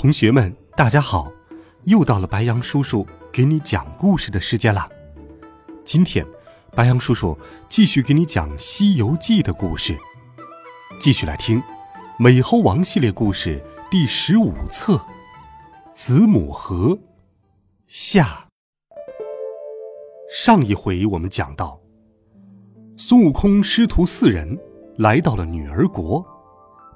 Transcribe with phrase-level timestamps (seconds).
[0.00, 1.32] 同学们，大家好！
[1.86, 4.88] 又到了白杨叔叔给你讲故事的时间了。
[5.84, 6.24] 今天，
[6.70, 7.36] 白杨叔叔
[7.68, 9.98] 继续给你讲《西游记》的故事，
[11.00, 11.58] 继续来听
[12.16, 14.94] 《美猴王》系列故事第十五册
[15.92, 16.90] 《子母河》
[17.88, 18.46] 下。
[20.30, 21.80] 上一回我们讲到，
[22.96, 24.56] 孙悟空师徒四人
[24.96, 26.24] 来到了女儿国。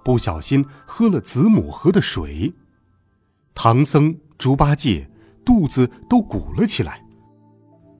[0.04, 2.52] 不小心喝了子母河的水，
[3.54, 5.08] 唐僧、猪八戒
[5.44, 7.04] 肚子都鼓了起来。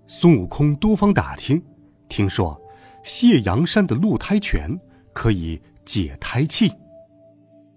[0.07, 1.63] 孙悟空多方打听，
[2.09, 2.61] 听说
[3.05, 4.79] 谢阳山的鹿胎泉
[5.13, 6.71] 可以解胎气，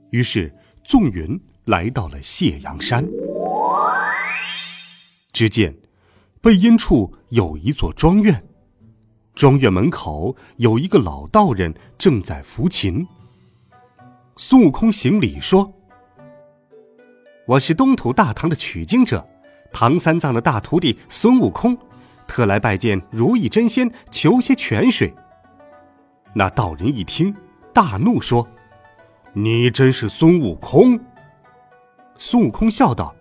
[0.10, 3.06] 于是纵云来到了谢阳山。
[5.32, 5.76] 只见
[6.42, 8.44] 背阴处有一座庄院，
[9.34, 13.06] 庄院门口有一个老道人正在抚琴。
[14.38, 15.74] 孙悟空行礼说
[17.48, 19.24] ：“我是东土大唐的取经者，
[19.72, 21.78] 唐三藏的大徒弟孙悟空，
[22.26, 25.14] 特来拜见如意真仙，求些泉水。”
[26.34, 27.36] 那道人一听，
[27.72, 28.48] 大怒说
[29.34, 31.00] ：“你真是孙悟空？”
[32.18, 33.14] 孙悟空笑道：“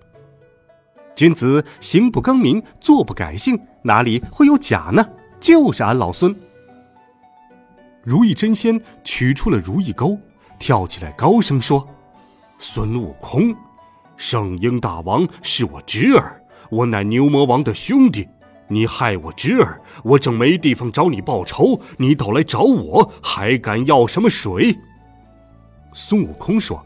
[1.15, 5.07] 君子行不更名，坐不改姓，哪里会有假呢？
[5.39, 6.35] 就是俺老孙。”
[8.03, 10.19] 如意真仙取出了如意钩。
[10.59, 11.87] 跳起来，高声说
[12.57, 13.55] ：“孙悟空，
[14.17, 18.29] 圣婴大王是我侄儿，我乃牛魔王的兄弟。
[18.69, 24.79] 你害我侄儿，我正没地方找你报仇，你倒来找我，还敢要什么水？”
[25.93, 26.85] 孙悟空说：“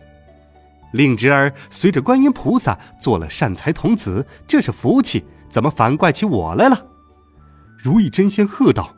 [0.92, 6.86] 令侄儿随着观音菩萨做了善财童子，这是福气，怎么反怪起我来了？”
[7.78, 8.96] 如意真仙喝道：“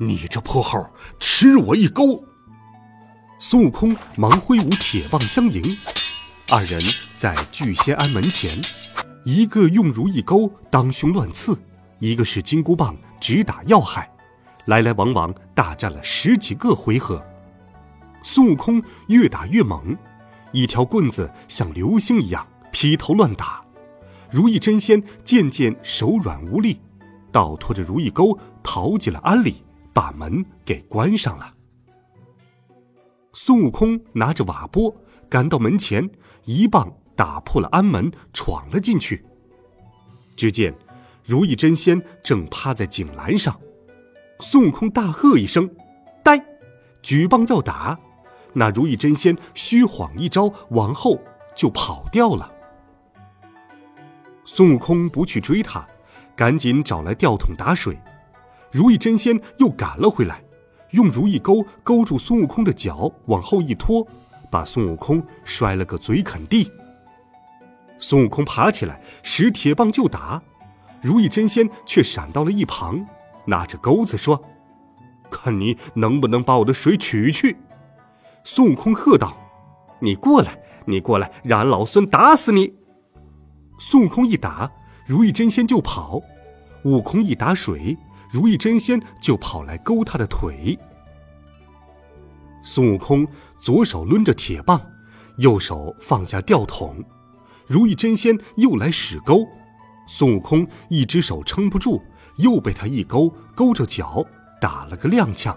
[0.00, 0.86] 你这泼猴，
[1.20, 2.24] 吃我一钩！”
[3.38, 5.62] 孙悟空忙挥舞铁棒相迎，
[6.56, 6.80] 二人
[7.16, 8.56] 在聚仙庵门前，
[9.24, 11.60] 一个用如意钩当胸乱刺，
[11.98, 14.08] 一个是金箍棒直打要害，
[14.66, 17.20] 来来往往大战了十几个回合。
[18.22, 19.98] 孙悟空越打越猛，
[20.52, 23.60] 一条棍子像流星一样劈头乱打，
[24.30, 26.80] 如意真仙渐渐手软无力，
[27.32, 31.52] 倒拖着如意钩逃进了庵里，把门给关上了。
[33.32, 34.94] 孙悟空拿着瓦钵
[35.28, 36.08] 赶到门前，
[36.44, 39.24] 一棒打破了庵门，闯了进去。
[40.36, 40.74] 只见
[41.24, 43.58] 如意真仙正趴在井栏上，
[44.40, 45.70] 孙悟空大喝一声
[46.22, 46.44] ：“呆！”
[47.02, 47.98] 举棒要打，
[48.54, 51.18] 那如意真仙虚晃一招，往后
[51.54, 52.52] 就跑掉了。
[54.44, 55.86] 孙悟空不去追他，
[56.34, 57.98] 赶紧找来吊桶打水。
[58.70, 60.42] 如意真仙又赶了回来。
[60.90, 64.06] 用如意钩勾住孙悟空的脚，往后一拖，
[64.54, 66.70] 把孙悟空摔了个嘴啃地。
[67.98, 70.40] 孙悟空爬起来，使铁棒就打，
[71.02, 73.04] 如意真仙却闪到了一旁，
[73.46, 74.44] 拿着钩子说
[75.28, 77.56] ：“看你能不能把我的水取去。”
[78.44, 79.36] 孙悟空喝道
[79.98, 80.56] ：“你过来，
[80.86, 82.74] 你过来，让俺老孙打死你！”
[83.80, 84.70] 孙悟空一打，
[85.04, 86.20] 如意真仙就跑；
[86.84, 87.98] 悟空一打水。
[88.30, 90.78] 如意真仙就跑来勾他的腿。
[92.64, 93.28] 孙悟空
[93.60, 94.80] 左手抡着铁棒，
[95.36, 97.04] 右手放下吊桶，
[97.66, 99.46] 如意真仙又来使钩，
[100.08, 102.02] 孙悟空一只手撑不住，
[102.38, 104.24] 又被他一勾，勾着脚
[104.60, 105.54] 打了个踉跄，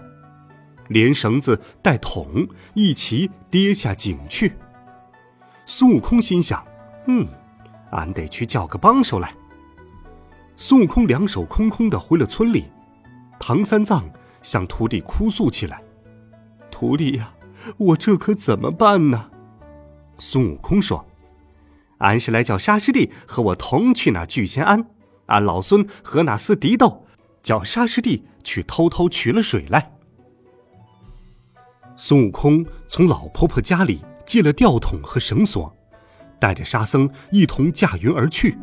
[0.88, 4.52] 连绳子带桶一起跌下井去。
[5.64, 6.62] 孙悟空心想
[7.08, 7.26] ：“嗯，
[7.90, 9.34] 俺得去叫个帮手来。”
[10.56, 12.64] 孙悟空两手空空的回了村里，
[13.40, 14.04] 唐三藏
[14.42, 15.80] 向徒弟哭诉起来
[16.78, 17.34] ：“徒弟呀，
[17.76, 19.30] 我这可怎么办呢？”
[20.16, 21.08] 孙悟空说
[21.98, 24.86] ：“俺是来叫沙师弟和我同去那聚仙庵，
[25.26, 27.04] 俺老孙和那厮敌斗，
[27.42, 29.90] 叫沙师弟去偷偷取了水来。”
[31.98, 35.76] 孙悟空从老婆婆家里借了吊桶和绳索，
[36.38, 38.56] 带着沙僧一同驾云而去。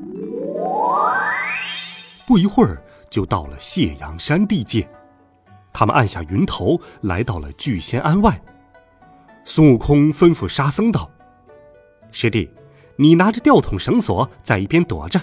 [2.25, 4.89] 不一会儿，就到了谢阳山地界。
[5.77, 8.41] 他们按下云头，来到了聚仙庵外。
[9.43, 11.11] 孙悟空吩咐沙僧道
[12.13, 12.49] ：“师弟，
[12.95, 15.19] 你拿着吊桶绳索在一边躲着，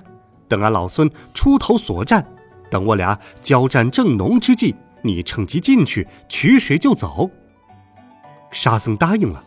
[0.49, 2.23] 等俺老孙出头索战。
[2.71, 7.31] 等我俩交战正浓之际，你趁机进去取水就走。”
[8.53, 9.43] 沙僧答应了。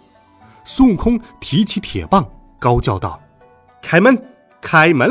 [0.64, 3.22] 孙悟空提起铁棒，高叫道
[3.80, 4.20] ：“开门，
[4.60, 5.08] 开门！”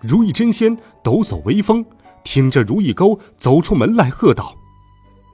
[0.00, 1.84] 如意真仙抖擞威风，
[2.24, 4.56] 挺着如意钩走出门来，喝道：“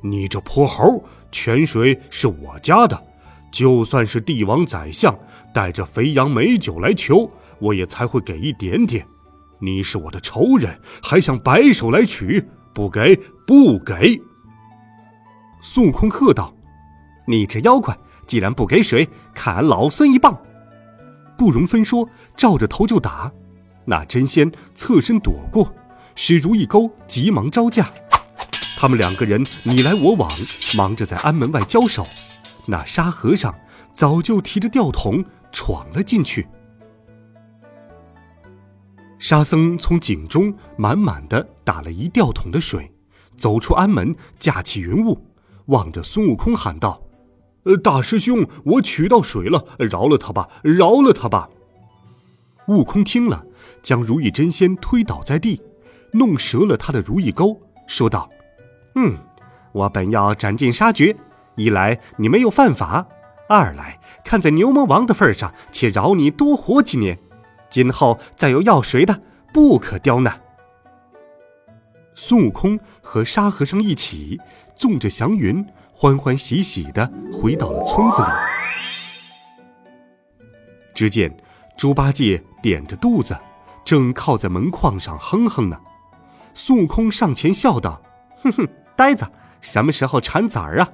[0.05, 1.03] 你这泼猴，
[1.33, 3.03] 泉水是我家的，
[3.51, 5.17] 就算是帝王宰相
[5.55, 9.07] 带着肥羊美酒来求，我也才会给一点点。
[9.61, 12.45] 你是我的仇人，还想白手来取？
[12.75, 13.17] 不给，
[13.47, 14.21] 不给！”
[15.63, 16.55] 孙悟空喝道
[17.27, 17.97] ：“你这妖怪！”
[18.27, 20.41] 既然不给水，看俺老孙一棒！
[21.37, 23.33] 不容分说，照着头就打。
[23.85, 25.75] 那真仙侧身躲过，
[26.23, 27.91] 使如意钩急忙招架。
[28.77, 30.31] 他们两个人你来我往，
[30.77, 32.07] 忙着在安门外交手。
[32.67, 33.55] 那沙和尚
[33.95, 36.47] 早就提着吊桶闯了进去。
[39.19, 42.93] 沙僧从井中满满的打了一吊桶的水，
[43.39, 45.27] 走出安门，架起云雾，
[45.69, 47.01] 望着孙悟空喊道。
[47.63, 51.49] 呃，大师兄，我取到水了，饶了他吧，饶了他吧。
[52.69, 53.47] 悟空听了，
[53.83, 55.63] 将如意真仙推倒在地，
[56.13, 58.29] 弄折了他的如意钩，说道
[58.97, 59.17] ：“嗯，
[59.73, 61.17] 我本要斩尽杀绝，
[61.57, 63.07] 一来你没有犯法，
[63.49, 67.19] 二来看在牛魔王的份上，且饶你多活几年。
[67.69, 69.21] 今后再有要谁的，
[69.53, 70.41] 不可刁难。”
[72.15, 74.41] 孙悟空和沙和尚一起，
[74.77, 75.65] 纵着祥云。
[75.93, 78.29] 欢欢喜喜的回到了村子里。
[80.95, 81.31] 只见
[81.77, 83.37] 猪八戒点着肚子，
[83.85, 85.79] 正靠在门框上哼哼呢。
[86.55, 88.01] 孙悟空上前笑道
[88.43, 89.27] ：“哼哼，呆子，
[89.61, 90.89] 什么时候产崽儿啊？”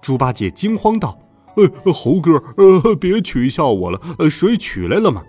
[0.00, 1.18] 猪八戒惊慌道
[1.56, 5.22] ：“呃，猴哥，呃，别取笑我了，呃，水取来了吗？”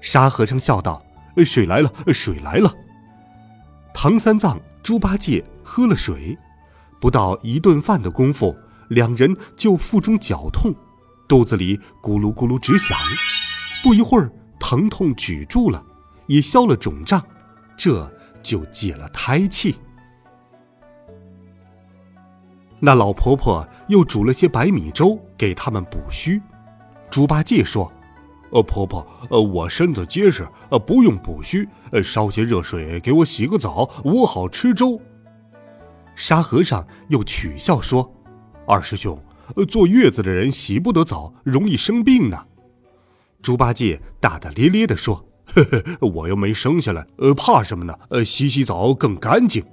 [0.00, 1.02] 沙和尚笑道
[1.44, 2.74] ：“水来了，水来了。”
[3.92, 6.38] 唐三藏、猪八戒喝了水。
[7.00, 8.54] 不到一顿饭的功夫，
[8.88, 10.74] 两人就腹中绞痛，
[11.26, 12.98] 肚子里咕噜咕噜直响。
[13.82, 15.82] 不一会儿，疼痛止住了，
[16.26, 17.22] 也消了肿胀，
[17.82, 18.06] 这
[18.42, 19.76] 就解了胎气。
[22.78, 26.42] 那老婆婆又煮了些白米粥给他们补虚。
[27.08, 27.90] 猪八戒说
[28.52, 35.00] ：“呃，婆婆，呃，我身子结实，呃，不用补虚，呃，烧些热水给我洗个澡，我好吃粥。”
[36.14, 38.12] 沙和尚又取笑说
[38.68, 39.18] ：“二师兄，
[39.66, 42.46] 坐月子的人洗不得澡，容易生病呢。”
[43.40, 45.24] 猪八戒大大咧咧地说
[45.54, 47.94] ：“呵呵，我又没生下来，呃，怕什么呢？
[48.10, 49.64] 呃，洗洗澡更干净。”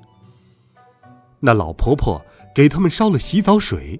[1.40, 2.22] 那老婆婆
[2.54, 4.00] 给他们烧了洗澡水，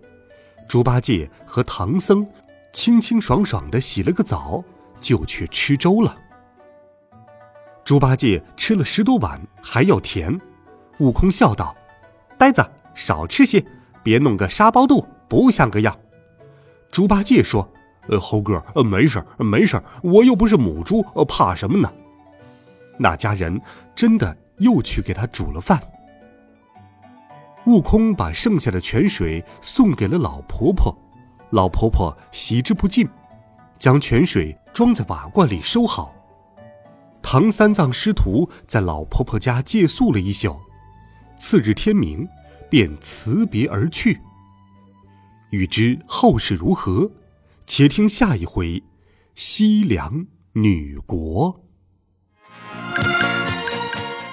[0.68, 2.28] 猪八戒和唐僧
[2.74, 4.64] 清清爽爽地洗了个澡，
[5.00, 6.18] 就去吃粥了。
[7.84, 10.38] 猪八戒吃了十多碗，还要甜。
[11.00, 11.76] 悟空笑道。
[12.38, 12.64] 呆子，
[12.94, 13.64] 少吃些，
[14.04, 15.96] 别弄个沙包肚，不像个样。
[16.92, 17.72] 猪八戒说
[18.10, 21.92] ：“呃，猴哥，呃，没事儿，没事儿，我又不是母猪，呃，怕什么呢？”
[23.00, 23.62] 那家人
[23.94, 25.80] 真的又去给他煮了饭。
[27.66, 30.96] 悟空把剩下的泉水送给了老婆婆，
[31.52, 33.08] 老婆婆喜之不尽，
[33.78, 36.14] 将泉水装在瓦罐里收好。
[37.22, 40.56] 唐三藏师徒在老婆婆家借宿了一宿。
[41.38, 42.28] 次日天明，
[42.70, 44.20] 便辞别而去。
[45.50, 47.12] 欲知后事如何，
[47.68, 48.80] 且听下一回
[49.36, 51.54] 《西凉女国》。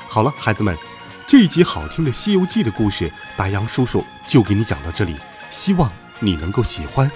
[0.08, 0.78] 好了，孩子们，
[1.26, 5.16] 这一集好听的《西游记》的故事，白杨叔叔就给你讲到这里。
[5.50, 7.10] 希望你能够喜欢，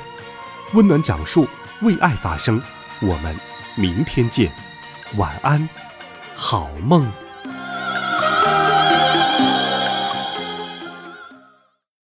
[0.75, 1.47] 温暖讲述，
[1.83, 2.61] 为爱发声。
[3.01, 3.35] 我们
[3.77, 4.53] 明天见，
[5.17, 5.69] 晚安，
[6.35, 7.11] 好梦。